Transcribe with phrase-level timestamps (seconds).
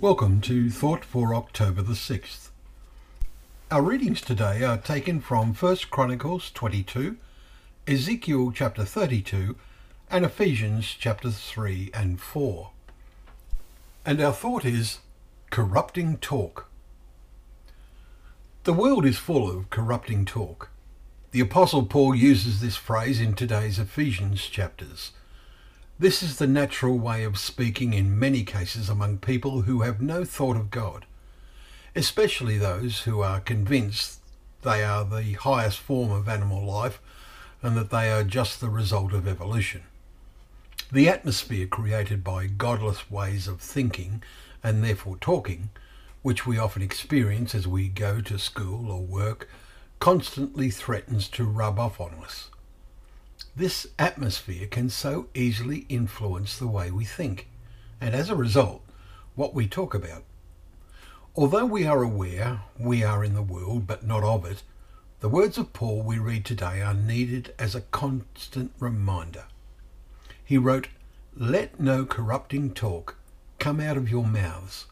[0.00, 2.50] Welcome to Thought for October the 6th.
[3.68, 7.16] Our readings today are taken from 1 Chronicles 22,
[7.88, 9.56] Ezekiel chapter 32,
[10.08, 12.70] and Ephesians chapters 3 and 4.
[14.06, 15.00] And our thought is
[15.50, 16.70] corrupting talk.
[18.62, 20.70] The world is full of corrupting talk.
[21.32, 25.10] The Apostle Paul uses this phrase in today's Ephesians chapters.
[26.00, 30.24] This is the natural way of speaking in many cases among people who have no
[30.24, 31.06] thought of God,
[31.96, 34.20] especially those who are convinced
[34.62, 37.00] they are the highest form of animal life
[37.62, 39.82] and that they are just the result of evolution.
[40.92, 44.22] The atmosphere created by godless ways of thinking
[44.62, 45.70] and therefore talking,
[46.22, 49.48] which we often experience as we go to school or work,
[49.98, 52.50] constantly threatens to rub off on us.
[53.58, 57.48] This atmosphere can so easily influence the way we think,
[58.00, 58.84] and as a result,
[59.34, 60.22] what we talk about.
[61.34, 64.62] Although we are aware we are in the world but not of it,
[65.18, 69.46] the words of Paul we read today are needed as a constant reminder.
[70.44, 70.86] He wrote,
[71.34, 73.16] Let no corrupting talk
[73.58, 74.86] come out of your mouths,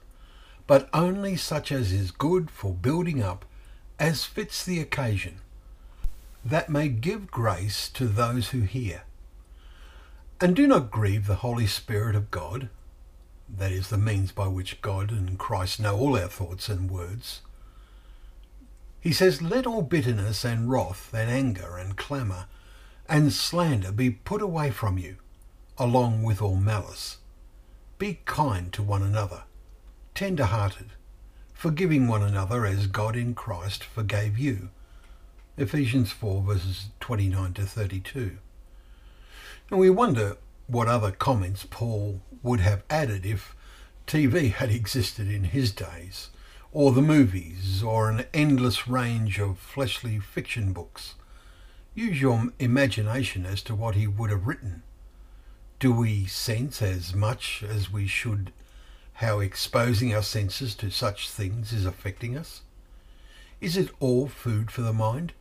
[0.67, 3.44] but only such as is good for building up,
[4.00, 5.39] as fits the occasion
[6.50, 9.02] that may give grace to those who hear.
[10.41, 12.69] And do not grieve the Holy Spirit of God,
[13.48, 17.41] that is the means by which God and Christ know all our thoughts and words.
[19.00, 22.47] He says, Let all bitterness and wrath and anger and clamour
[23.08, 25.16] and slander be put away from you,
[25.78, 27.19] along with all malice.
[27.98, 29.44] Be kind to one another,
[30.14, 30.91] tender hearted,
[31.55, 34.69] forgiving one another as God in Christ forgave you.
[35.59, 38.37] Ephesians 4 verses 29 to 32.
[39.71, 43.57] And we wonder what other comments Paul would have added if
[44.07, 46.28] TV had existed in his days,
[46.72, 51.15] or the movies, or an endless range of fleshly fiction books.
[51.95, 54.83] Use your imagination as to what he would have written.
[55.78, 58.53] Do we sense as much as we should
[59.15, 62.61] how exposing our senses to such things is affecting us?
[63.62, 65.33] Is it all food for the mind?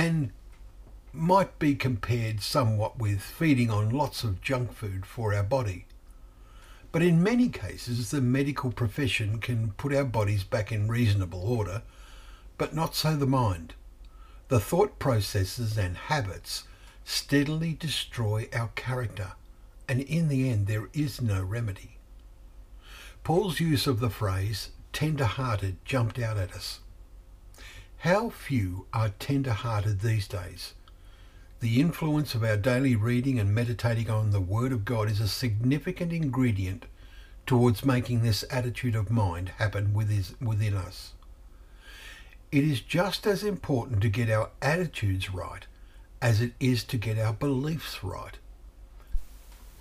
[0.00, 0.32] And
[1.12, 5.84] might be compared somewhat with feeding on lots of junk food for our body.
[6.90, 11.82] But in many cases, the medical profession can put our bodies back in reasonable order,
[12.56, 13.74] but not so the mind.
[14.48, 16.64] The thought processes and habits
[17.04, 19.32] steadily destroy our character,
[19.86, 21.98] and in the end, there is no remedy.
[23.22, 26.80] Paul's use of the phrase tender hearted jumped out at us.
[28.00, 30.72] How few are tender hearted these days?
[31.60, 35.28] The influence of our daily reading and meditating on the Word of God is a
[35.28, 36.86] significant ingredient
[37.46, 41.12] towards making this attitude of mind happen within us.
[42.50, 45.66] It is just as important to get our attitudes right
[46.22, 48.38] as it is to get our beliefs right.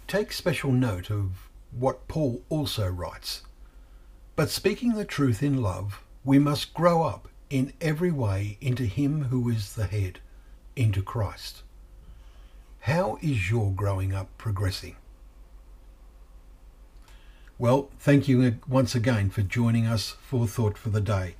[0.09, 3.43] Take special note of what Paul also writes.
[4.35, 9.25] But speaking the truth in love, we must grow up in every way into Him
[9.25, 10.19] who is the head,
[10.75, 11.63] into Christ.
[12.81, 14.95] How is your growing up progressing?
[17.57, 21.35] Well, thank you once again for joining us for Thought for the Day.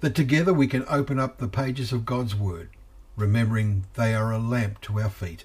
[0.00, 2.68] That together we can open up the pages of God's Word,
[3.16, 5.44] remembering they are a lamp to our feet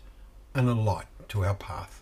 [0.54, 2.02] and a light to our path.